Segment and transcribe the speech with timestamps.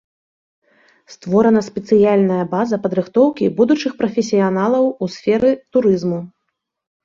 [1.15, 6.19] Створана спецыяльная база падрыхтоўкі будучых прафесіяналаў у сферы турызму.